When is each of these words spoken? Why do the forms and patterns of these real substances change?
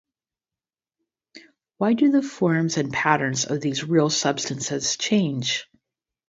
Why 1.77 1.93
do 1.93 2.09
the 2.09 2.23
forms 2.23 2.77
and 2.77 2.91
patterns 2.91 3.45
of 3.45 3.61
these 3.61 3.83
real 3.83 4.09
substances 4.09 4.97
change? 4.97 5.67